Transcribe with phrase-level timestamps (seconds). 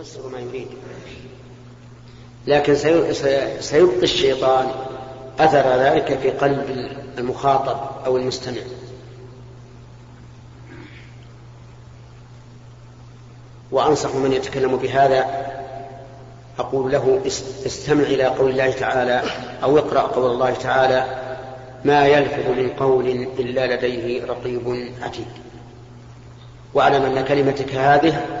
[0.00, 0.68] يفسر ما يريد.
[2.46, 2.74] لكن
[3.60, 4.66] سيبقي الشيطان
[5.38, 8.60] أثر ذلك في قلب المخاطب أو المستمع.
[13.70, 15.26] وأنصح من يتكلم بهذا
[16.58, 17.20] أقول له
[17.66, 19.22] استمع إلى قول الله تعالى
[19.62, 21.04] أو اقرأ قول الله تعالى
[21.84, 23.08] ما يلفظ من قول
[23.38, 25.26] إلا لديه رقيب عتيد.
[26.74, 28.37] وأعلم أن كلمتك هذه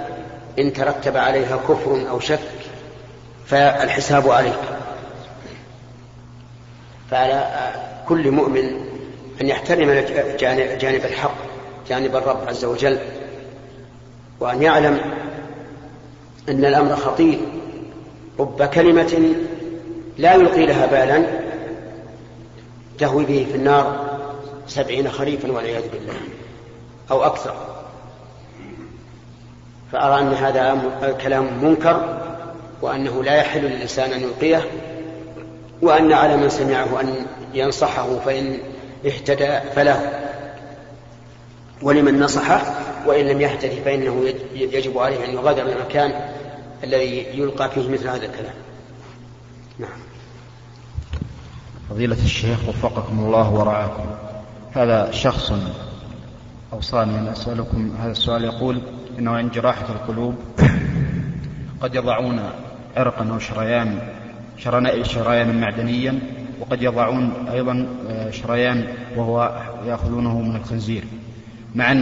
[0.58, 2.38] إن ترتب عليها كفر أو شك
[3.46, 4.58] فالحساب عليك.
[7.10, 7.70] فعلى
[8.08, 8.64] كل مؤمن
[9.40, 10.04] أن يحترم
[10.80, 11.34] جانب الحق
[11.88, 12.98] جانب الرب عز وجل
[14.40, 15.00] وأن يعلم
[16.48, 17.38] أن الأمر خطير.
[18.38, 19.34] رب كلمة
[20.18, 21.24] لا يلقي لها بالا
[22.98, 24.08] تهوي به في النار
[24.66, 26.14] سبعين خريفا والعياذ بالله
[27.10, 27.54] أو أكثر.
[29.92, 30.78] فأرى أن هذا
[31.22, 32.18] كلام منكر
[32.82, 34.64] وأنه لا يحل للإنسان أن يلقيه
[35.82, 38.58] وأن على من سمعه أن ينصحه فإن
[39.06, 40.28] اهتدى فله
[41.82, 42.74] ولمن نصحه
[43.06, 46.12] وإن لم يهتدي فإنه يجب عليه أن يغادر المكان
[46.84, 48.54] الذي يلقى فيه مثل هذا الكلام.
[49.78, 49.98] نعم.
[51.90, 54.06] فضيلة الشيخ وفقكم الله ورعاكم.
[54.74, 55.52] هذا شخص
[56.72, 58.44] أوصاني أن أسألكم هذا السؤال.
[58.44, 58.82] يقول
[59.18, 60.34] إنه عند جراحة القلوب.
[61.80, 62.40] قد يضعون
[62.96, 63.98] عرقا أو شريان
[65.04, 66.18] شريانا معدنيا
[66.60, 68.84] وقد يضعون أيضا آه، شريان
[69.16, 71.04] وهو يأخذونه من الخنزير.
[71.74, 71.92] مع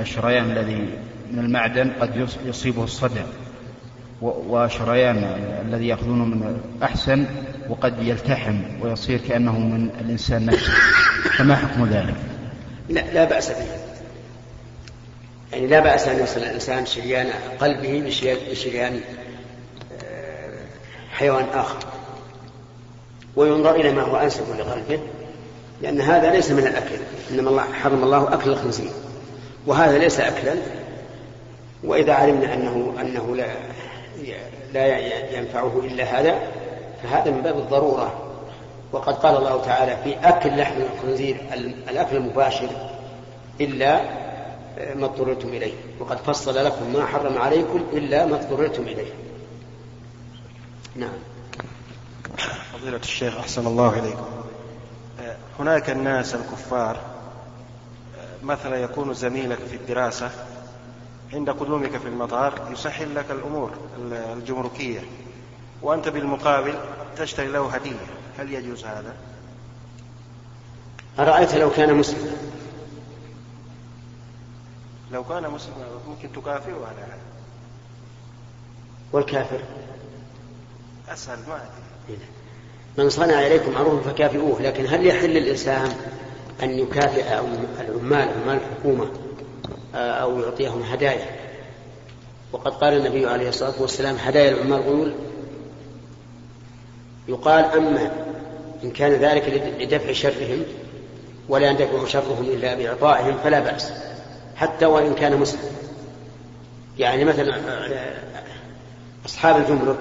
[0.00, 0.88] الشريان الذي
[1.32, 3.22] من المعدن قد يصيبه الصدع
[4.22, 5.16] وشريان
[5.68, 7.24] الذي يأخذونه من أحسن
[7.68, 10.72] وقد يلتحم ويصير كأنه من الإنسان نفسه.
[11.38, 12.14] فما حكم ذلك؟
[12.88, 13.95] لا لا بأس به.
[15.52, 17.30] يعني لا بأس أن يصل الإنسان شريان
[17.60, 18.12] قلبه
[18.50, 19.00] بشريان
[20.04, 20.58] آه،
[21.12, 21.78] حيوان آخر.
[23.36, 25.00] وينظر إلى ما هو أنسب لقلبه
[25.82, 26.96] لأن هذا ليس من الأكل.
[27.30, 28.90] إنما الله حرم الله أكل الخنزير.
[29.66, 30.54] وهذا ليس أكلا.
[31.84, 33.46] وإذا علمنا أنه أنه لا
[34.72, 34.98] لا
[35.38, 36.38] ينفعه إلا هذا
[37.02, 38.22] فهذا من باب الضرورة.
[38.92, 41.36] وقد قال الله تعالى في أكل لحم الخنزير
[41.90, 42.68] الأكل المباشر
[43.60, 44.00] إلا
[44.76, 45.74] ما اضطررتم إليه.
[46.00, 49.12] وقد فصل لكم ما حرم عليكم إلا ما اضطررتم إليه.
[50.96, 51.18] نعم.
[52.72, 54.26] فضيلة الشيخ أحسن الله إليكم.
[55.58, 57.00] هناك الناس الكفار
[58.42, 60.30] مثلا يكون زميلك في الدراسة
[61.32, 63.70] عند قدومك في المطار يسهل لك الأمور
[64.12, 65.00] الجمركية
[65.82, 66.74] وأنت بالمقابل
[67.16, 68.06] تشتري له هدية.
[68.38, 69.14] هل يجوز هذا؟
[71.18, 72.36] أرأيت لو كان مسلما
[75.12, 77.18] لو كان مسلما ممكن تكافئه على هذا.
[79.12, 79.60] والكافر؟
[81.08, 81.54] أسهل ما
[82.08, 82.18] أدري.
[82.98, 85.92] من صنع إليكم معروفا فكافئوه لكن هل يحل للإنسان
[86.62, 87.24] أن يكافئ
[87.80, 89.10] العمال عمال الحكومة
[89.94, 91.36] آه، أو يعطيهم هدايا؟
[92.52, 95.14] وقد قال النبي عليه الصلاة والسلام هدايا العمال غيول
[97.28, 98.10] يقال أما
[98.84, 100.62] إن كان ذلك لدفع شرهم
[101.48, 103.92] ولا يندفع شرهم إلا بإعطائهم فلا بأس.
[104.56, 105.60] حتى وإن كان مسلم.
[106.98, 108.14] يعني مثلا آه،
[109.26, 109.98] أصحاب الجمرك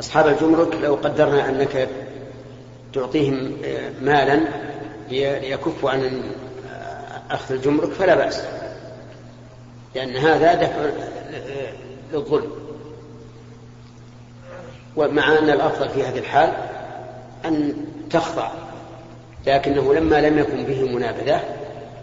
[0.00, 1.88] أصحاب الجمرك لو قدرنا أنك
[2.92, 4.40] تعطيهم آه، مالا
[5.10, 6.22] ليكفوا عن
[7.30, 8.42] أخذ الجمرك فلا بأس.
[9.94, 10.90] لأن هذا دفع
[12.12, 12.50] للظلم.
[14.96, 16.52] ومع أن الأفضل في هذه الحال
[17.44, 17.74] أن
[18.10, 18.50] تخضع
[19.46, 21.59] لكنه لما لم يكن به منابذة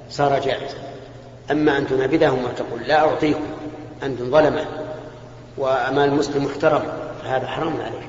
[0.09, 0.77] صار جائزا.
[1.51, 3.45] أما أن تنابذهم وتقول لا أعطيكم
[4.03, 4.65] أنتم ظلمة.
[5.57, 6.83] وأمال المسلم محترم
[7.23, 8.07] فهذا حرام عليه.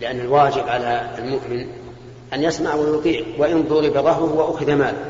[0.00, 1.66] لأن الواجب على المؤمن
[2.34, 5.04] أن يسمع ويطيع وإن ضرب ظهره وأخذ ماله.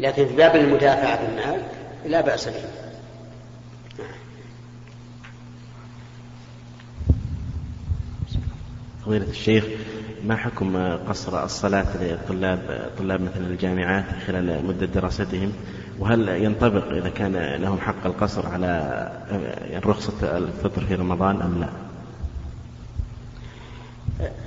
[0.00, 1.62] لكن في باب المدافعة بالمال
[2.06, 2.64] لا بأس به.
[9.06, 9.64] فضيلة الشيخ
[10.24, 15.52] ما حكم قصر الصلاة للطلاب طلاب مثل الجامعات خلال مدة دراستهم؟
[15.98, 19.10] وهل ينطبق إذا كان لهم حق القصر على
[19.86, 21.68] رخصة الفطر في رمضان أم لا؟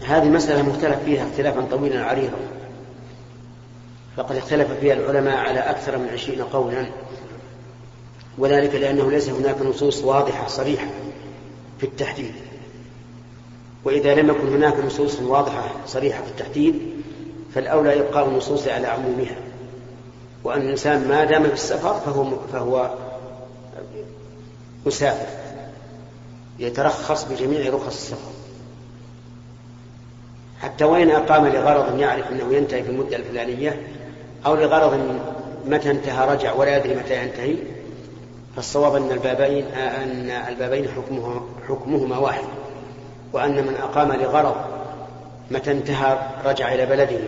[0.08, 2.38] هذه مسألة مختلف فيها اختلافا طويلا عريضا.
[4.18, 6.86] فقد اختلف فيها العلماء على أكثر من عشرين قولا.
[8.38, 10.88] وذلك لأنه ليس هناك نصوص واضحة صريحة
[11.80, 12.34] في التحديد.
[13.84, 16.82] وإذا لم يكن هناك نصوص واضحة صريحة في التحديد
[17.56, 19.36] فالأولى إبقاء النصوص على عمومها.
[20.44, 22.90] وأن الإنسان ما دام في السفر فهو فهو
[24.86, 25.28] مسافر
[26.60, 28.32] يترخص بجميع رخص السفر.
[30.60, 33.88] حتى وإن أقام لغرض يعرف أنه ينتهي في المدة الفلانية
[34.46, 35.20] أو لغرض
[35.66, 37.56] متى انتهى رجع ولا يدري متى ينتهي
[38.56, 42.44] فالصواب أن البابين أن البابين حكمه حكمهما واحد.
[43.34, 44.56] وأن من أقام لغرض
[45.52, 47.20] متى انتهى رجع إلى بلده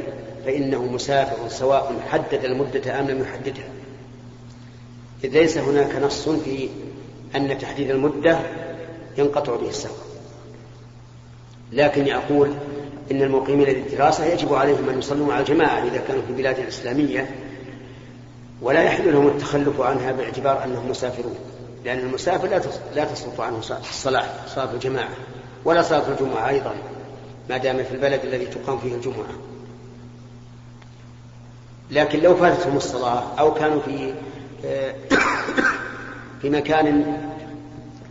[0.46, 3.70] فإنه مسافر سواء حدد المدة أم لم يحددها.
[5.24, 6.70] إذ ليس هناك نص في
[7.36, 8.40] أن تحديد المدة
[9.18, 10.04] ينقطع به السفر.
[11.72, 12.54] لكن يقول
[13.12, 17.36] إن المقيمين للدراسة يجب عليهم أن يصلوا مع الجماعة إذا كانوا في بلاد إسلامية
[18.62, 21.36] ولا يحل لهم التخلف عنها باعتبار أنهم مسافرون
[21.86, 22.62] لأن المسافر لا
[22.96, 25.10] لا تصرف عنه الصلاة صلاة الجماعة.
[25.66, 26.74] ولا صلاة الجمعة أيضا
[27.50, 29.34] ما دام في البلد الذي تقام فيه الجمعة.
[31.92, 34.14] لكن لو فاتتهم الصلاة أو كانوا في
[36.42, 37.18] في مكان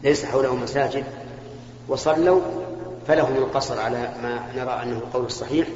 [0.04, 1.04] ليس حوله مساجد
[1.88, 2.40] وصلوا
[3.06, 5.68] فلهم القصر على ما نرى أنه القول الصحيح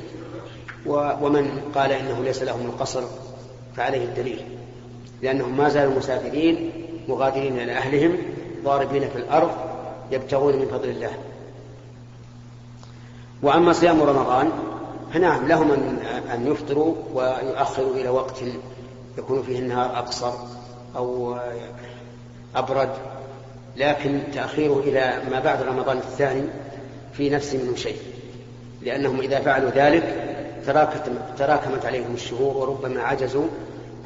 [0.87, 3.03] ومن قال إنه ليس لهم القصر
[3.77, 4.45] فعليه الدليل.
[5.23, 6.71] لأنهم ما زالوا مسافرين
[7.09, 8.17] مغادرين إلى أهلهم
[8.65, 9.51] ضاربين في الأرض
[10.11, 11.11] يبتغون من فضل الله.
[13.45, 14.51] وأما صيام رمضان
[15.13, 15.71] فنعم لهم
[16.35, 18.43] أن يفطروا ويؤخروا إلى وقت
[19.19, 20.33] يكون فيه النهار أقصر
[20.97, 21.37] أو
[22.57, 22.91] أبرد
[23.77, 26.45] لكن تأخيره إلى ما بعد رمضان الثاني
[27.13, 27.97] في نفس منه شيء
[28.83, 30.31] لأنهم إذا فعلوا ذلك
[31.39, 33.47] تراكمت عليهم الشهور وربما عجزوا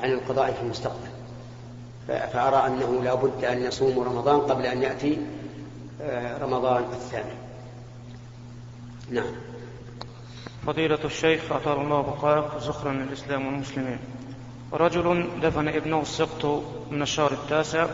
[0.02, 1.08] عن القضاء في المستقبل.
[2.06, 5.19] فأرى أنه لا بد أن يصوموا رمضان قبل أن يأتي
[6.02, 7.48] آه، رمضان الثاني.
[9.10, 9.34] نعم
[10.66, 13.99] فضيلة الشيخ أطال الله بقاءك زخرا للإسلام والمسلمين
[14.72, 17.87] رجل دفن ابنه السقط من الشهر التاسع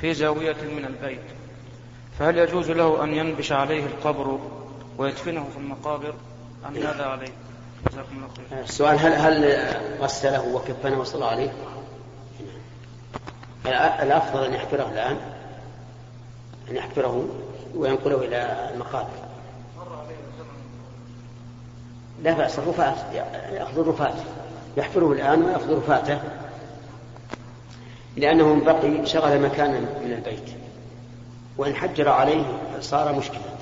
[0.00, 1.20] في زاوية من البيت
[2.18, 4.38] فهل يجوز له أن ينبش عليه القبر
[4.98, 6.14] ويدفنه في المقابر
[6.66, 7.32] أم ماذا عليه؟
[7.90, 8.60] جزاكم الله خير.
[8.60, 9.66] السؤال هل هل
[10.00, 11.52] غسله وكفنه وصلى عليه؟
[14.02, 15.16] الأفضل أن يحفره الآن
[16.70, 17.28] أن يحفره
[17.74, 19.21] وينقله إلى المقابر
[22.22, 22.96] لا بأس الرفات
[23.52, 24.14] يأخذ الرفات
[24.76, 26.20] يحفره الآن ويأخذ رفاته
[28.16, 30.54] لأنه بقي شغل مكانا من البيت
[31.56, 32.44] وإن حجر عليه
[32.80, 33.56] صار مشكلة.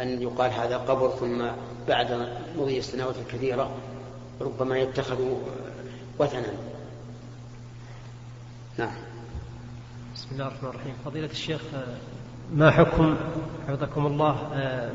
[0.00, 1.44] أن يقال هذا قبر ثم
[1.88, 3.70] بعد مضي السنوات الكثيرة
[4.40, 5.18] ربما يتخذ
[6.18, 6.52] وثنا.
[8.78, 8.94] نعم.
[10.14, 10.94] بسم الله الرحمن الرحيم.
[11.04, 11.60] فضيلة الشيخ
[12.54, 13.16] ما حكم
[13.68, 14.36] حفظكم الله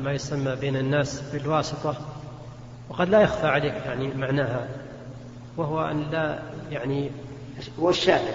[0.04, 1.94] ما يسمى بين الناس بالواسطة؟
[2.90, 4.68] وقد لا يخفى عليك يعني معناها
[5.56, 6.38] وهو أن لا
[6.70, 7.10] يعني
[7.80, 8.30] هو الشافع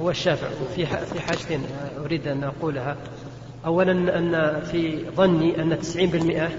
[0.00, 0.46] هو الشافع.
[0.76, 1.66] في في حاجتين
[2.04, 2.96] أريد أن أقولها.
[3.66, 6.50] أولا أن في ظني أن 90%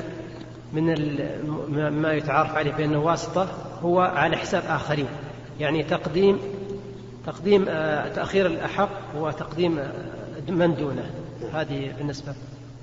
[0.74, 3.48] من ما يتعارف عليه بأنه واسطة
[3.84, 5.07] هو على حساب آخرين.
[5.60, 6.40] يعني تقديم
[7.25, 9.92] تقديم آه، تأخير الأحق وتقديم آه،
[10.50, 11.10] من دونه.
[11.54, 12.34] هذه بالنسبة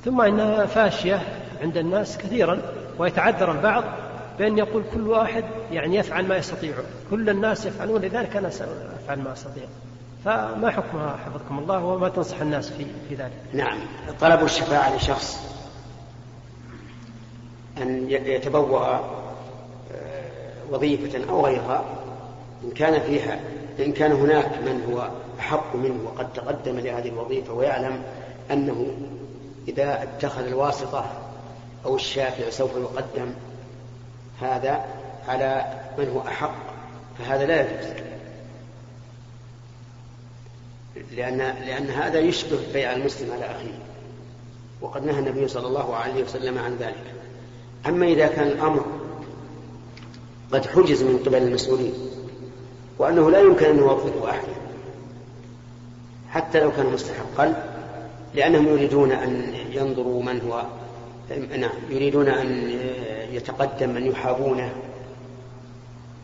[0.05, 1.23] ثم إنها فاشية
[1.63, 2.63] عند الناس كثيرا
[2.99, 3.85] ويتعذر البعض
[4.39, 6.75] بأن يقول كل واحد يعني يفعل ما يستطيع.
[7.11, 9.65] كل الناس يفعلون لذلك أنا سأفعل ما أستطيع.
[10.25, 13.79] فما حكمها حفظكم الله وما تنصح الناس في, في ذلك؟ نعم.
[14.21, 15.59] طلب الشفاعة لشخص
[17.83, 19.00] أن يتبوأ آه،
[20.71, 21.85] وظيفة أو غيرها
[22.65, 23.41] إن كان فيها
[23.79, 28.03] إن كان هناك من هو أحق منه وقد تقدم لهذه الوظيفة ويعلم
[28.50, 28.87] أنه
[29.69, 31.05] إذا اتخذ الواسطة
[31.85, 33.33] أو الشافع سوف يقدم
[34.40, 34.85] هذا
[35.28, 36.55] على من هو أحق
[37.19, 37.99] فهذا لا يجوز.
[41.12, 43.78] لأن لأن هذا يشبه بيع المسلم على أخيه.
[44.81, 47.14] وقد نهى النبي صلى الله عليه وسلم عن ذلك.
[47.87, 48.87] أما إذا كان الأمر
[50.52, 51.95] قد حجز من قبل المسؤولين
[52.99, 54.52] وأنه لا يمكن أن يوظفوا أحدا
[56.31, 57.77] حتى لو كان مستحقا
[58.35, 60.62] لأنهم يريدون أن ينظروا من هو
[61.58, 62.70] نعم يريدون أن
[63.32, 64.73] يتقدم من يحابونه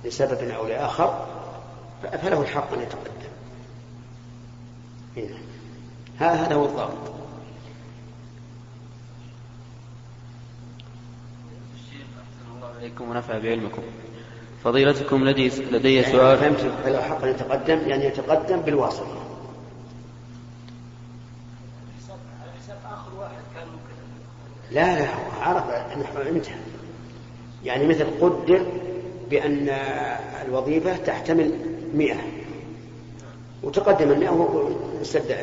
[0.04, 1.26] لسبب أو لآخر
[2.22, 3.30] فله الحق أن يتقدم.
[5.16, 5.42] نعم.
[6.18, 7.14] هذا هو الضابط.
[12.78, 13.82] عليكم ونفع بعلمكم.
[14.64, 16.38] فضيلتكم لدي لدي يعني سؤال.
[16.38, 19.23] فهمت له حق أن يتقدم يعني يتقدم بالواسطة
[24.70, 25.08] لا لا
[25.40, 25.64] عرف
[26.36, 26.54] انتهى
[27.64, 28.66] يعني مثل قدر
[29.30, 29.68] بأن
[30.46, 31.52] الوظيفة تحتمل
[31.94, 32.16] مئة.
[33.62, 34.70] وتقدم أنه
[35.02, 35.36] سد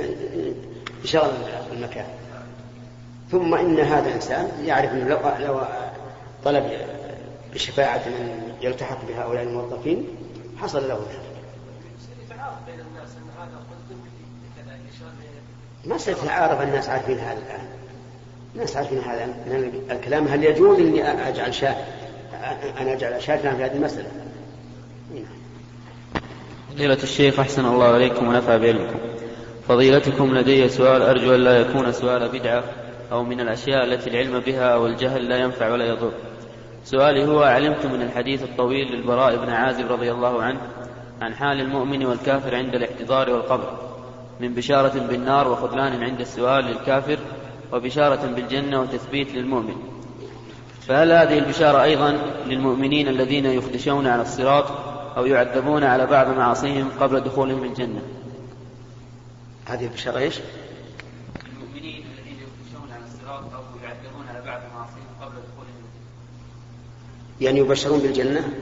[1.03, 1.31] انشغل
[1.71, 2.05] المكان
[3.31, 5.61] ثم إن هذا الإنسان يعرف أنه لو, لو
[6.43, 6.71] طلب
[7.53, 10.05] بشفاعة من يلتحق بهؤلاء الموظفين
[10.57, 11.31] حصل له ذلك.
[15.85, 17.67] ما سيتعارف الناس عارفين هذا الآن.
[18.55, 19.33] الناس عارفين هذا
[19.91, 20.27] الكلام.
[20.27, 21.75] هل يجوز إني أجعل شاة
[22.81, 24.07] أنا أجعل شاة في هذه المسألة؟
[26.73, 28.99] فضيلة الشيخ أحسن الله إليكم ونفع بعلمكم
[29.67, 32.63] فضيلتكم لدي سؤال أرجو أن لا يكون سؤال بدعة
[33.11, 36.11] أو من الأشياء التي العلم بها أو الجهل لا ينفع ولا يضر.
[36.85, 40.59] سؤالي هو علمت من الحديث الطويل للبراء بن عازب رضي الله عنه
[41.21, 43.77] عن حال المؤمن والكافر عند الاحتضار والقبر.
[44.39, 47.17] من بشارة بالنار وخذلان عند السؤال للكافر
[47.73, 49.75] وبشارة بالجنة وتثبيت للمؤمن.
[50.87, 52.11] فهل هذه البشارة أيضا
[52.45, 54.65] للمؤمنين الذين يخدشون على الصراط
[55.17, 58.01] أو يعذبون على بعض معاصيهم قبل دخولهم الجنة؟
[59.65, 60.39] هذه البشارة إيش؟
[61.45, 67.41] المؤمنين الذين يخدشون على الصراط أو يعذبون على بعض معاصيهم قبل دخولهم الجنة.
[67.41, 68.53] يعني يبشرون بالجنة؟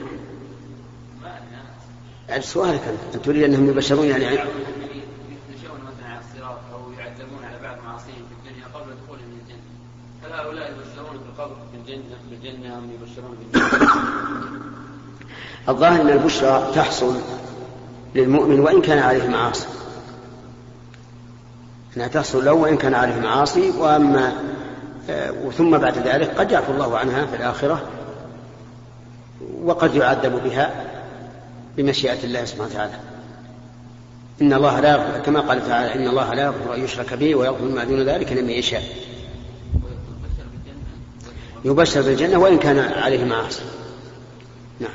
[2.28, 3.24] يعني سؤالك أنت.
[3.24, 8.66] تريد أنهم يبشرون يعني يخدشون مثلا على الصراط أو يعذبون على بعض معاصيهم في الدنيا
[8.74, 9.62] قبل دخولهم الجنة
[10.24, 11.20] هل هؤلاء يبشرون
[15.68, 17.14] الظاهر أن البشرى تحصل
[18.14, 19.66] للمؤمن وإن كان عليه معاصي.
[21.96, 24.32] أنها تحصل له وإن كان عليه معاصي وأما
[25.58, 27.82] ثم بعد ذلك قد يعفو الله عنها في الآخرة
[29.62, 30.84] وقد يعذب بها
[31.76, 32.92] بمشيئة الله سبحانه وتعالى.
[34.42, 37.64] إن الله لا يغفر كما قال تعالى إن الله لا يغفر أن يشرك به ويغفر
[37.64, 38.82] ما دون ذلك لمن يشاء.
[41.64, 43.62] يبشر بالجنة وإن كان عليه معاصي.
[44.80, 44.90] نعم.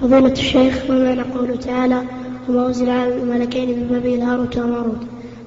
[0.00, 2.02] فضيلة الشيخ ما معنى قوله تعالى
[2.48, 5.00] وما أنزل على الملكين ببابيل هاروت وماروت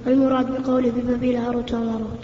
[0.08, 2.20] المراد بقوله ببابيل هاروت وماروت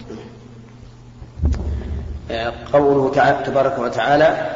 [2.72, 4.50] قوله تعالى تبارك وتعالى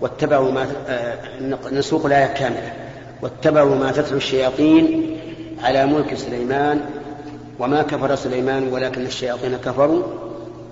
[0.00, 0.66] واتبعوا ما
[1.72, 2.72] نسوق الآية كاملة.
[3.22, 5.16] واتبعوا ما تتلو الشياطين
[5.62, 6.80] على ملك سليمان
[7.58, 10.02] وما كفر سليمان ولكن الشياطين كفروا.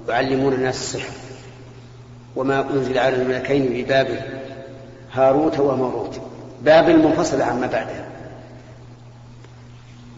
[0.08, 1.12] يعلمون الناس السحر
[2.36, 4.18] وما أنزل على الملكين ببابل
[5.12, 6.20] هاروت وماروت.
[6.62, 8.04] بابل منفصلة عما بعدها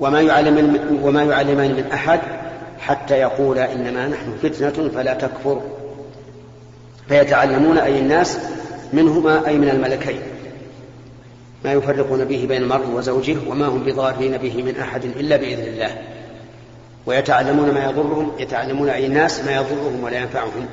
[0.01, 2.21] وما يعلمان وما يعلمان من أحد
[2.81, 5.61] حتى يقولا إنما نحن فتنة فلا تكفر.
[7.09, 8.39] فيتعلمون أي الناس
[8.93, 10.21] منهما أي من الملكين.
[11.65, 16.16] ما يفرقون به بين المرء وزوجه وما هم بضارين به من أحد إلا بإذن الله.
[17.07, 20.69] ويتعلمون ما يضرهم يتعلمون أي الناس ما يضرهم ولا ينفعهم.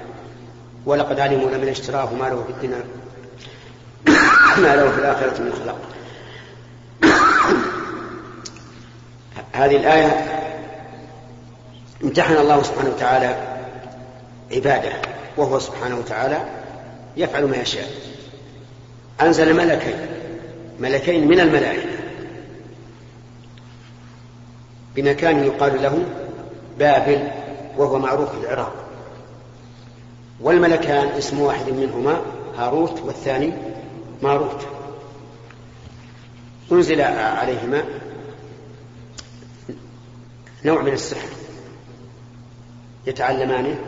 [0.85, 2.83] ولقد علموا لمن اشتراه ما له في الدنيا
[4.57, 5.79] ما له في الآخرة من خلاق.
[9.53, 10.25] هذه الآية
[12.03, 13.35] امتحن الله سبحانه وتعالى
[14.51, 14.91] عباده
[15.37, 16.45] وهو سبحانه وتعالى
[17.17, 17.89] يفعل ما يشاء.
[19.21, 19.95] أنزل ملكين
[20.79, 21.89] ملكين من الملائكة.
[24.95, 26.05] بمكان يقال له
[26.79, 27.31] بابل
[27.77, 28.73] وهو معروف في العراق.
[30.41, 32.21] والملكان اسم واحد منهما
[32.57, 33.53] هاروت والثاني
[34.21, 34.67] ماروت.
[36.71, 37.83] أنزل عليهما
[40.65, 41.29] نوع من السحر
[43.07, 43.79] يتعلمانه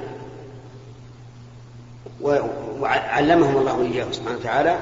[2.22, 4.80] وعلمهم الله إياه سبحانه وتعالى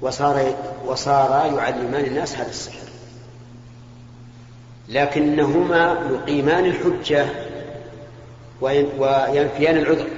[0.00, 0.54] وصار
[0.86, 2.86] وصار يعلمان الناس هذا السحر.
[4.88, 7.26] لكنهما يقيمان الحجة
[8.60, 10.08] وينفيان العذر.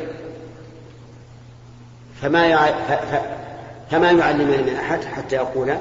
[2.23, 2.47] فما
[3.91, 5.81] فما يعلمان من أحد حتى يقولا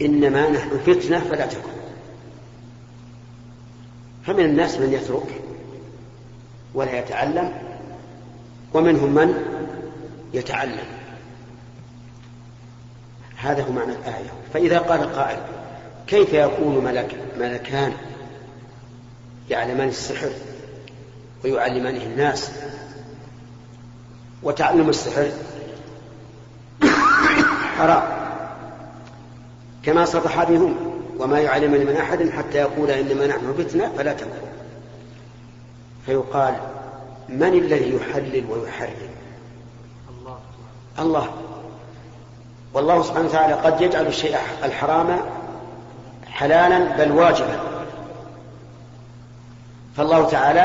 [0.00, 1.72] إنما نحن فتنة فلا تكن.
[4.26, 5.40] فمن الناس من يترك
[6.74, 7.52] ولا يتعلم
[8.74, 9.34] ومنهم من
[10.34, 10.86] يتعلم.
[13.36, 14.30] هذا هو معنى الآية.
[14.54, 15.38] فإذا قال قائل
[16.06, 17.92] كيف يكون ملك ملكان
[19.50, 20.30] يعلمان السحر
[21.44, 22.50] ويعلمانه الناس
[24.42, 25.30] وتعلم السحر؟
[27.78, 28.02] حرام.
[29.82, 30.76] كما صرح بهم
[31.18, 34.48] وما يعلمن من أحد حتى يقول إنما نحن فتنة فلا تكفر.
[36.06, 36.54] فيقال
[37.28, 39.10] من الذي يحلل ويحرم؟
[40.08, 40.38] الله.
[40.98, 41.28] الله.
[42.74, 45.20] والله سبحانه وتعالى قد يجعل الشيء الحرام
[46.32, 47.60] حلالا بل واجبا.
[49.96, 50.60] فالله تعالى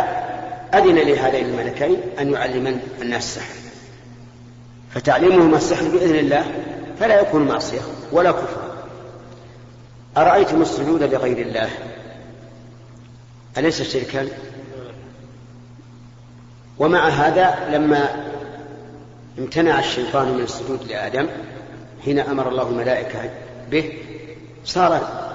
[0.74, 3.56] أذن لهذين الملكين أن يعلمن الناس السحر.
[4.92, 6.46] فتعليمهما السحر بإذن الله
[7.00, 7.82] فلا يكون معصية
[8.12, 8.68] ولا كفر.
[10.18, 11.70] أرأيتم السجود لغير الله؟
[13.58, 14.28] أليس شركا؟
[16.80, 18.28] ومع هذا لما
[19.40, 21.28] امتنع الشيطان من السجود لآدم
[22.06, 23.30] حين أمر الله الملائكة
[23.72, 23.94] به
[24.66, 25.27] صار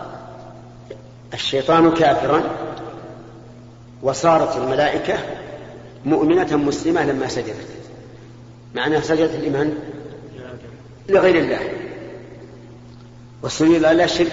[1.34, 2.42] الشيطان كافرا
[4.02, 5.18] وصارت الملائكة
[6.04, 7.66] مؤمنة مسلمة لما سجدت.
[8.74, 9.78] مع أنها سجدت لمن؟
[11.08, 11.60] لغير الله.
[13.42, 14.32] والسجود لله شرك.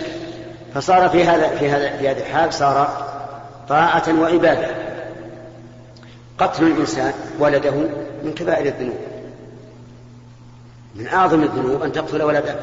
[0.74, 3.08] فصار في هذا في هذا في هذه الحال صار
[3.70, 4.68] طاعة وعبادة.
[6.38, 7.76] قتل الإنسان ولده
[8.24, 9.00] من كبائر الذنوب.
[10.96, 12.60] من أعظم الذنوب أن تقتل ولدك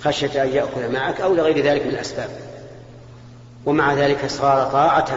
[0.00, 2.28] خشية أن يأكل معك أو لغير ذلك من الأسباب.
[3.66, 5.08] ومع ذلك صار طاعة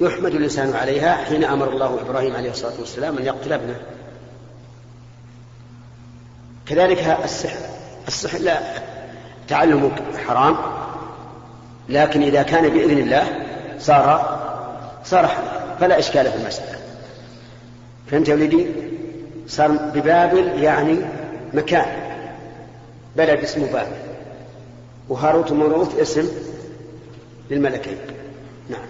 [0.00, 3.76] يحمد الإنسان عليها حين أمر الله إبراهيم عليه الصلاة والسلام أن يقتل ابنه.
[6.66, 7.58] كذلك السحر.
[8.08, 8.60] السحر لا
[9.48, 9.90] تعلمه
[10.26, 10.56] حرام
[11.88, 13.46] لكن إذا كان بإذن الله
[13.78, 14.38] صار
[15.04, 16.78] صار حرام فلا إشكال في المسألة.
[18.10, 18.66] فهمت يا ولدي؟
[19.48, 20.98] صار ببابل يعني
[21.54, 21.86] مكان.
[23.16, 23.96] بلد اسمه بابل.
[25.08, 26.28] وهاروت وماروت اسم
[27.50, 27.98] للملكين.
[28.68, 28.86] نعم.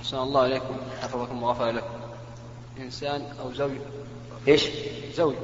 [0.00, 0.76] أحسن الله إليكم.
[1.02, 2.00] حفظكم وغفر لكم.
[2.78, 3.70] إنسان أو زوج.
[4.48, 4.68] إيش؟
[5.14, 5.34] زوج.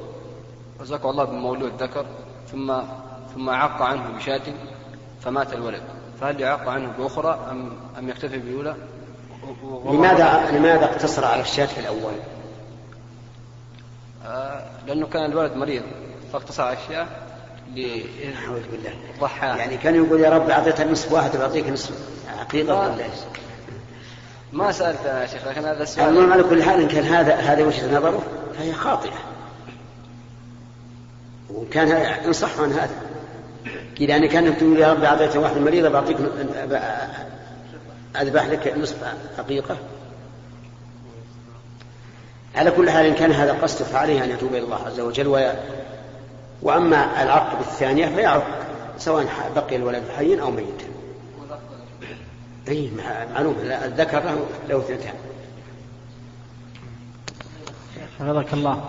[0.79, 2.05] رزقه الله بمولود ذكر
[2.51, 2.81] ثم
[3.35, 4.41] ثم عق عنه بشاة
[5.21, 5.83] فمات الولد.
[6.21, 8.75] فهل يعق عنه بأخرى أم أم يكتفي بالأولى؟
[9.85, 12.13] لماذا لماذا اقتصر على الشاة في الأول؟
[14.25, 15.83] آه لأنه كان الولد مريض
[16.33, 17.07] فاقتصر على الشاة
[17.75, 18.93] أعوذ بالله.
[19.21, 19.47] ضحى.
[19.47, 21.91] يعني كان يقول يا رب أعطيتها نصف واحد بعطيك نصف
[22.39, 23.05] عقيقة ما- ولا؟
[24.53, 27.63] ما أنا يا شيخ لكن هذا السؤال المهم على كل حال إن كان هذا هذه
[27.63, 28.23] وجهة نظره
[28.57, 29.13] فهي خاطئة.
[31.49, 32.95] وإن كان هذا- انصح عن هذا.
[34.01, 36.17] أنا كان تقول يا رب أعطيت واحد مريضة بعطيك
[38.21, 38.95] أذبح لك نصف
[39.37, 39.77] حقيقة.
[42.55, 45.27] على كل حال إن كان هذا قصده فعليه أن يتوب إلى الله عز وجل.
[46.61, 48.43] وأما العق بالثانية فيعق
[48.97, 50.85] سواء بقي الولد حيا أو ميتا
[52.67, 55.13] أي مع- معلوم الذكر له له اثنتان.
[58.19, 58.83] حفظك الله.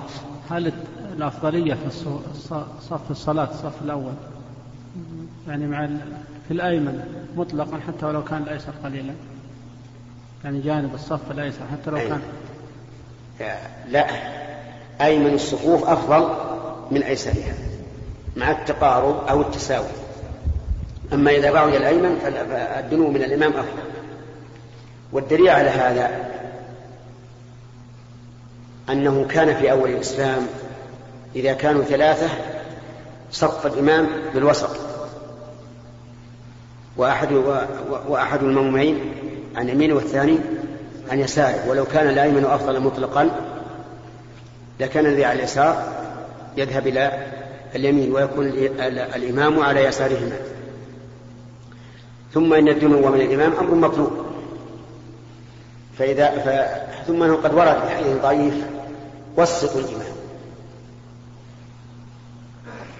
[0.50, 0.72] هل
[1.16, 1.90] الأفضلية في
[2.88, 4.12] صف الصلاة الصف الأول؟
[5.48, 5.86] يعني مع
[6.48, 9.12] في الأيمن مطلقا حتى ولو كان الأيسر قليلا.
[10.44, 11.96] يعني جانب الصف الأيسر حتى لو.
[11.98, 12.20] كان.
[13.88, 14.06] لا
[15.00, 16.28] أيمن الصفوف أفضل
[16.90, 17.54] من أيسرها
[18.36, 19.86] مع التقارب أو التساوي.
[21.12, 22.18] أما إذا بعد الأيمن
[22.50, 23.82] فالدنو من الإمام أفضل.
[25.12, 26.10] والدليل على هذا
[28.90, 30.46] أنه كان في أول الإسلام
[31.36, 32.28] إذا كانوا ثلاثة
[33.32, 34.76] صف الإمام بالوسط.
[36.96, 37.32] وأحد
[38.08, 39.12] وأحد المأمومين
[39.56, 40.38] عن يمينه والثاني
[41.10, 43.30] عن يساره ولو كان الأيمن أفضل مطلقا
[44.80, 45.82] لكان الذي على اليسار
[46.58, 47.26] يذهب إلى
[47.74, 48.46] اليمين ويكون
[49.16, 50.36] الإمام على يسارهما.
[52.34, 54.12] ثم إن الدنو من الإمام أمر مطلوب.
[55.98, 56.48] فإذا ف...
[57.06, 58.54] ثم أنه قد ورد في حديث ضعيف
[59.36, 60.18] وسطوا الإمام.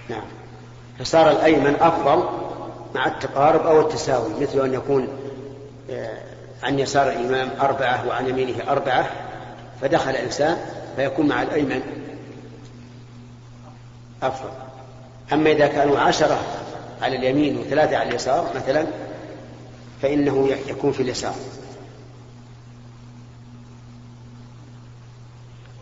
[0.09, 0.25] نعم.
[0.99, 2.23] فصار الأيمن أفضل
[2.95, 5.07] مع التقارب أو التساوي مثل أن يكون
[6.63, 9.07] عن يسار الإمام أربعة وعن يمينه أربعة
[9.81, 10.57] فدخل إنسان
[10.95, 11.81] فيكون مع الأيمن
[14.23, 14.49] أفضل.
[15.33, 16.39] أما إذا كانوا عشرة
[17.01, 18.87] على اليمين وثلاثة على اليسار مثلا
[20.01, 21.35] فإنه يكون في اليسار.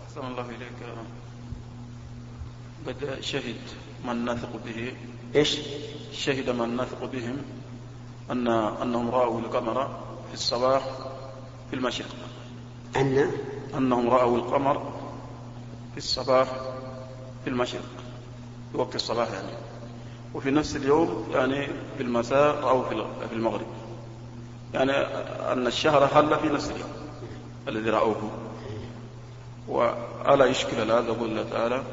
[0.08, 0.78] أحسن الله إليك
[2.88, 3.56] قد شهد
[4.06, 4.94] من نثق به.
[5.36, 5.58] إيش؟
[6.14, 7.38] شهد من نثق بهم
[8.32, 8.48] أن
[8.82, 9.88] أنهم رأوا القمر
[10.28, 10.84] في الصباح
[11.70, 12.16] في المشرق.
[12.96, 13.32] أن؟
[13.78, 14.94] أنهم رأوا القمر
[15.92, 16.48] في الصباح
[17.44, 17.97] في المشرق.
[18.74, 19.48] وقت الصباح يعني.
[20.34, 22.90] وفي نفس اليوم يعني في المساء رأوا
[23.30, 23.68] في المغرب.
[24.74, 24.92] يعني
[25.52, 26.90] أن الشهر حل في نفس اليوم
[27.68, 28.32] الذي رأوه.
[29.68, 31.84] وألا يشكل هذا يقول الله تعالى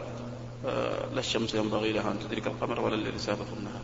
[0.66, 3.80] آه لا الشمس ينبغي لها أن تدرك القمر ولا الليل سابق النهار.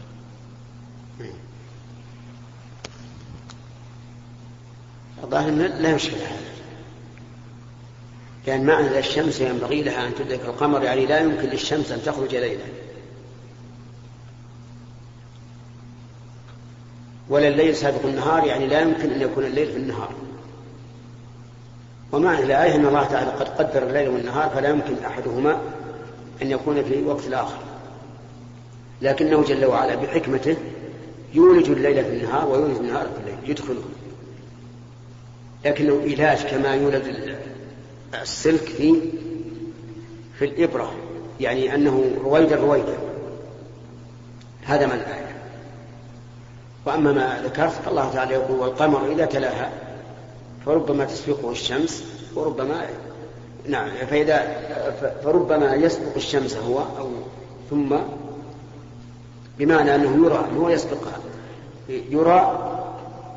[5.24, 6.50] الظاهر لا يشكل هذا.
[8.46, 12.64] لأن معنى الشمس ينبغي لها أن تدرك القمر يعني لا يمكن للشمس أن تخرج ليلا.
[17.30, 20.12] ولا الليل سابق النهار يعني لا يمكن أن يكون الليل في النهار.
[22.12, 25.60] ومعنى الآية أن الله تعالى قد قدر الليل والنهار فلا يمكن أحدهما
[26.42, 27.58] أن يكون في وقت الآخر.
[29.02, 30.56] لكنه جل وعلا بحكمته
[31.34, 33.82] يولج الليل في النهار ويولج النهار في الليل يدخله.
[35.64, 37.36] لكنه علاج كما يولد
[38.22, 38.94] السلك في
[40.38, 40.94] في الإبرة
[41.40, 42.98] يعني أنه رويدا رويدا
[44.64, 45.29] هذا ما الآية.
[46.86, 49.70] وأما ما ذكرت الله تعالى يقول والقمر إذا تلاها
[50.66, 52.86] فربما تسبقه الشمس وربما
[53.68, 54.56] نعم فإذا
[55.24, 57.08] فربما يسبق الشمس هو أو
[57.70, 57.96] ثم
[59.58, 61.18] بمعنى أنه يرى هو يسبقها
[61.88, 62.70] يرى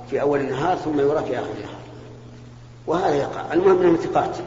[0.10, 1.80] في أول النهار ثم يرى في آخر النهار.
[2.88, 3.54] وهذا يقع.
[3.54, 4.38] المهم من الثقات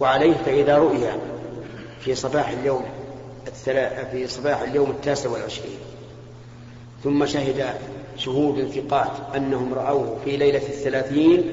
[0.00, 1.12] وعليه فإذا رؤي
[2.00, 2.84] في صباح اليوم
[4.12, 5.78] في صباح اليوم التاسع والعشرين.
[7.06, 7.64] ثم شهد
[8.16, 11.44] شهود ثقات أنهم رأوه في ليلة الثلاثين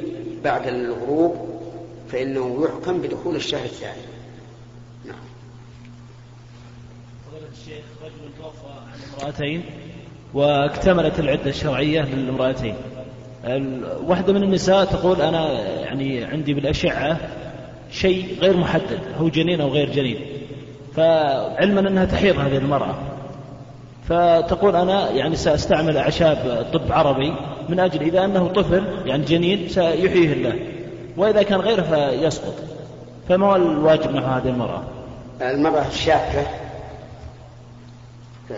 [0.44, 1.36] بعد الغروب
[2.10, 4.02] فإنه يحكم بدخول الشهر الثاني.
[5.06, 5.16] نعم.
[7.52, 9.64] الشيخ رجل توفى عن امرأتين
[10.34, 12.76] واكتملت العدة الشرعية للامرأتين.
[14.08, 17.18] واحدة من النساء تقول أنا يعني عندي بالأشعة
[17.92, 20.20] شيء غير محدد هو جنين أو غير جنين.
[20.96, 23.13] فعلما أنها تحيض هذه المرأة
[24.10, 27.36] فتقول أنا يعني سأستعمل أعشاب طب عربي
[27.70, 30.60] من أجل إذا أنه طفل يعني جنين سيحييه الله.
[31.18, 32.54] وإذا كان غيره فيسقط.
[33.30, 34.84] فما هو الواجب مع هذه المرأة؟
[35.42, 36.48] المرأة الشاكة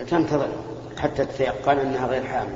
[0.09, 0.47] تنتظر
[0.97, 2.55] حتى تتيقن أنها غير حامل.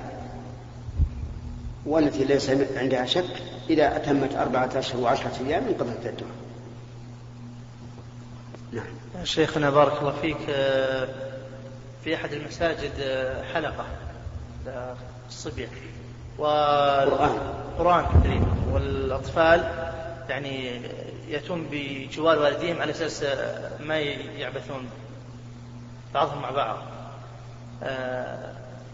[1.86, 6.28] والتي ليس عندها شك إذا أتمت أربعة أشهر وعشرة أيام انقضت عدتها.
[8.74, 8.86] نعم.
[9.24, 10.38] شيخنا بارك الله فيك.
[10.50, 11.08] آه،
[12.10, 13.86] في أحد المساجد آه، حلقة
[15.28, 15.68] للصبية
[16.38, 17.38] قرآن.
[17.80, 18.48] قرآن كريم.
[18.72, 19.60] والأطفال
[20.30, 20.82] يعني
[21.30, 24.90] يأتون بجوار والديهم على أساس آه، ما يعبثون.
[26.14, 26.78] بعضهم مع بعض.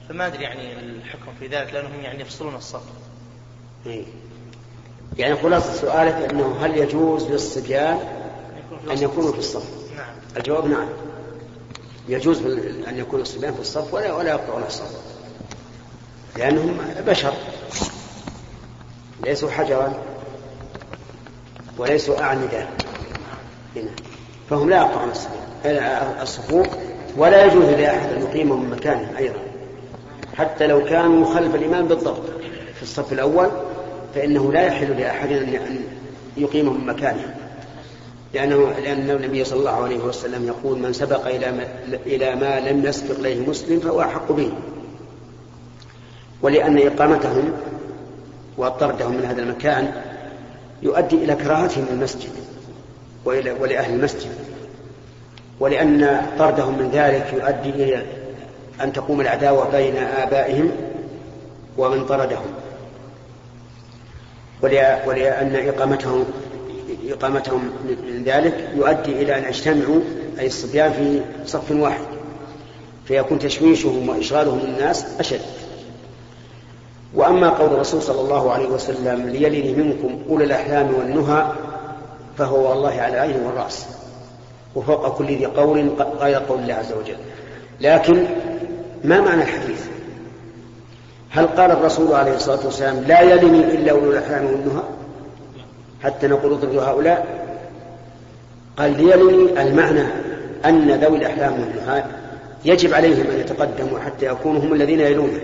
[0.09, 2.83] فما أدري يعني الحكم في ذلك لأنهم يعني يفصلون الصف
[3.85, 4.05] إيه.
[5.17, 7.99] يعني خلاصة سؤالك أنه هل يجوز للصبيان
[8.91, 10.15] أن يكونوا في الصف؟ نعم.
[10.37, 10.87] الجواب نعم.
[12.07, 12.41] يجوز
[12.87, 14.91] أن يكون الصبيان في الصف ولا ولا يقطعون الصف.
[16.37, 17.33] لأنهم بشر.
[19.25, 19.93] ليسوا حجرا
[21.77, 22.67] وليسوا أعمدة.
[24.49, 25.11] فهم لا يقطعون
[26.21, 26.67] الصفوف
[27.17, 29.39] ولا يجوز لأحد أن يقيمهم من مكانهم أيضا.
[30.37, 32.23] حتى لو كانوا خلف الإمام بالضبط.
[32.75, 33.49] في الصف الأول
[34.15, 35.79] فإنه لا يحل لأحد أن
[36.37, 37.35] يقيمهم مكانه.
[38.33, 41.67] لأنه لأن النبي صلى الله عليه وسلم يقول من سبق إلى ما,
[42.05, 44.51] إلى ما لم يسبق إليه مسلم فهو أحق به.
[46.41, 47.53] ولأن إقامتهم
[48.57, 49.91] وطردهم من هذا المكان
[50.81, 52.31] يؤدي إلى كراهتهم المسجد
[53.25, 54.31] وإلى ولأهل المسجد.
[55.59, 58.05] ولأن طردهم من ذلك يؤدي إلى
[58.81, 60.71] أن تقوم العداوة بين آبائهم
[61.77, 62.45] ومن طردهم.
[64.61, 66.25] ولأن إقامتهم
[67.09, 69.99] إقامتهم من ذلك يؤدي إلى أن يجتمعوا
[70.39, 72.05] أي الصبيان في صف واحد.
[73.05, 75.41] فيكون تشويشهم وإشغالهم الناس أشد.
[77.13, 81.51] وأما قول الرسول صلى الله عليه وسلم ليلني منكم أولي الأحلام والنهى
[82.37, 83.85] فهو والله على العين والرأس.
[84.75, 87.17] وفوق كل ذي قول غير قول الله عز وجل.
[87.81, 88.25] لكن
[89.03, 89.85] ما معنى الحديث؟
[91.29, 94.83] هل قال الرسول عليه الصلاة والسلام لا يلني إلا أولو الأحلام والنهى؟
[96.03, 97.45] حتى نقول ضد هؤلاء.
[98.77, 100.07] قال ليلني المعنى
[100.65, 102.03] أن ذوي الأحلام والنهى
[102.65, 105.39] يجب عليهم أن يتقدموا حتى يكونوا هم الذين يلونه.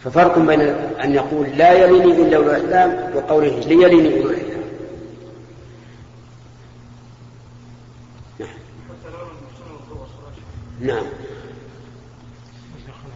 [0.00, 0.60] ففرق بين
[1.04, 4.50] أن يقول لا يلني إلا أولو الأحلام وقوله ليلني أولو الأحلام.
[10.80, 11.04] نعم.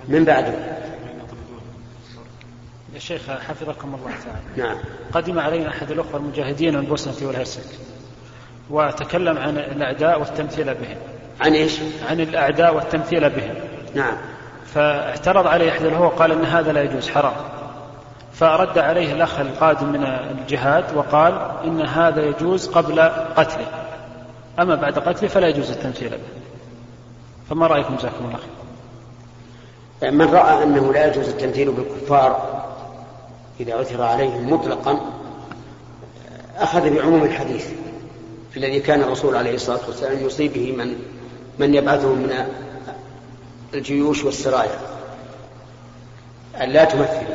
[0.08, 0.73] من بعده؟
[2.94, 4.68] يا شيخ حفظكم الله تعالى.
[4.68, 4.76] نعم.
[5.12, 7.78] قدم علينا أحد الأخوة المجاهدين من البوسنة والهرسك
[8.70, 10.96] وتكلم عن الأعداء والتمثيل بهم.
[11.40, 11.80] عن إيش؟
[12.10, 13.54] عن الأعداء والتمثيل بهم.
[13.94, 14.16] نعم.
[14.66, 17.34] فاعترض عليه أحد الأخوة وقال أن هذا لا يجوز حرام.
[18.32, 23.00] فرد عليه الأخ القادم من الجهاد وقال إن هذا يجوز قبل
[23.36, 23.66] قتله.
[24.58, 26.18] أما بعد قتله فلا يجوز التمثيل به.
[27.50, 32.64] فما رأيكم جزاكم الله خير؟ من رأى أنه لا يجوز التمثيل بالكفار
[33.60, 35.00] إذا عثر عليهم مطلقا
[36.58, 37.66] أخذ بعموم الحديث
[38.56, 40.96] الذي كان الرسول عليه الصلاة والسلام يصيب به من
[41.58, 42.46] من يبعثهم من
[43.74, 44.78] الجيوش والسرايا.
[46.62, 47.26] أن لا تمثل.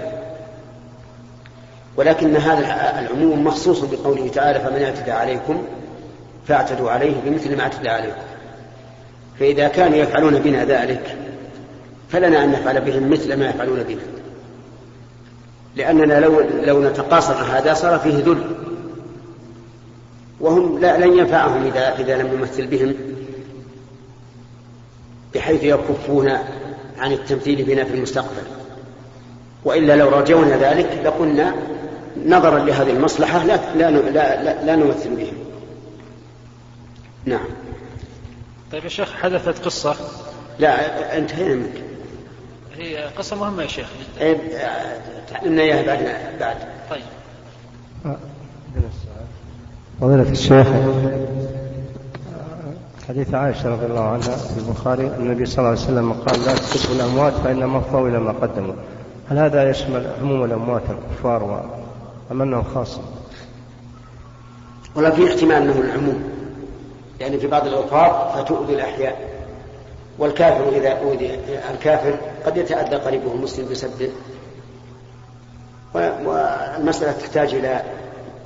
[1.98, 5.64] ولكن هذا العموم مخصوص بقوله تعالى فمن اعتدى عليكم
[6.48, 8.22] فاعتدوا عليه بمثل ما اعتدى عليكم.
[9.40, 11.18] فإذا كانوا يفعلون بنا ذلك
[12.10, 14.02] فلنا أن نفعل بهم مثل ما يفعلون بنا.
[15.80, 18.56] لأننا لو, لو نتقاصر هذا صار فيه ذل.
[20.40, 22.94] وهم لا لن ينفعهم إذا, إذا لم نمثل بهم
[25.36, 26.30] بحيث يكفون
[26.98, 28.44] عن التمثيل بنا في المستقبل.
[29.66, 31.56] وإلا لو رجونا ذلك لقلنا
[32.26, 35.34] نظرا لهذه المصلحة لا, لا, لا, لا, لا نمثل بهم.
[37.26, 37.46] نعم.
[38.72, 39.96] طيب يا شيخ حدثت قصة.
[40.60, 41.89] لا انتهينا منك.
[42.80, 43.88] هي قصة مهمة يا شيخ؟
[44.22, 44.38] إيه،
[45.30, 46.00] تعلمنا إياها بعد
[46.40, 46.58] بعد.
[46.90, 47.04] طيب.
[50.02, 50.68] فضيلة الشيخ
[53.08, 56.96] حديث عائشة رضي الله عنها في البخاري النبي صلى الله عليه وسلم قال لا تسبوا
[56.96, 58.74] الأموات فإنما أفضوا إلى ما قدموا.
[59.30, 61.66] هل هذا يشمل عموم الأموات الكفار
[62.32, 63.00] أم أنه خاص؟
[64.96, 66.24] ولا في احتمال أنه العموم.
[67.20, 69.39] يعني في بعض الأوقات فتؤذي الأحياء.
[70.20, 74.12] والكافر إذا أوذي الكافر قد يتأذى قريبه المسلم بسبه
[75.94, 77.84] والمسألة تحتاج إلى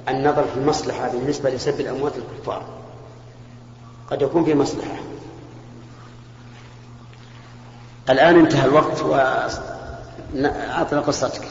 [0.09, 2.63] النظر في المصلحة بالنسبة لسب الأموات الكفار.
[4.11, 4.95] قد يكون في مصلحة.
[8.09, 11.47] الآن انتهى الوقت وأعطنا قصتك.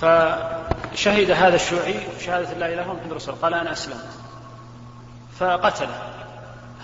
[0.00, 4.08] فشهد هذا الشيوعي شهادة لا إله إلا الله محمد رسول قال أنا أسلمت.
[5.38, 6.02] فقتله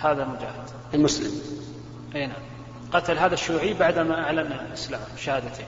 [0.02, 0.70] هذا المجاهد.
[0.94, 1.30] المسلم.
[2.14, 2.36] أي نعم.
[2.92, 5.66] قتل هذا الشيوعي بعدما أعلن الإسلام شهادتين.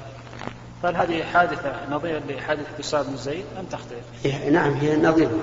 [0.83, 5.39] فهل هذه حادثة نظيرة لحادثة أسامة بن زيد أم تختلف؟ نعم هي نظيرة.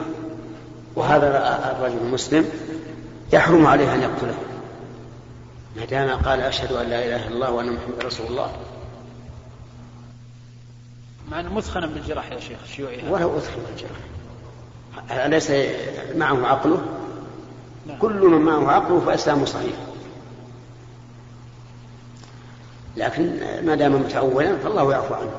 [0.95, 1.27] وهذا
[1.77, 2.49] الرجل المسلم
[3.33, 4.37] يحرم عليه أن يقتله.
[5.75, 8.51] ما دام قال أشهد أن لا إله إلا الله وأن محمد رسول الله
[11.31, 15.25] مع أنه مثخنا بالجراح يا شيخ الشيوعي ولو أثخن بالجراح.
[15.25, 15.51] أليس
[16.15, 16.85] معه عقله؟
[17.87, 17.97] نعم.
[17.97, 19.75] كل من معه عقله فإسلامه صحيح.
[22.97, 25.31] لكن ما دام متأولا فالله يعفو عنه.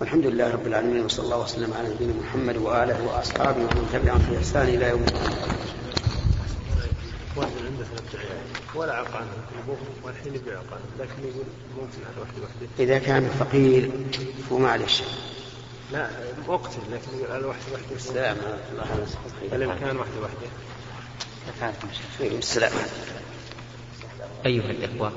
[0.00, 4.38] والحمد لله رب العالمين وصلى الله وسلم على نبينا محمد وآله وأصحابه ومن تبعهم في
[4.38, 5.32] إحسان إلى يوم الدين.
[8.74, 9.30] ولا عق عنه
[9.64, 11.44] ابوهم والحين يبيع عق عنه لكن يقول
[11.76, 13.90] ممكن على واحدة إذا كان فقير
[14.50, 15.02] فمعلش
[15.92, 16.10] لا
[16.48, 18.36] اقتل لكن يقول على واحدة واحدة السلام
[19.52, 20.48] الامكان واحدة واحدة
[22.20, 22.72] السلام.
[24.46, 25.12] أيها الإخوة.